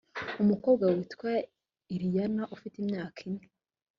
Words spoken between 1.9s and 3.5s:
iliana ufite imyaka ine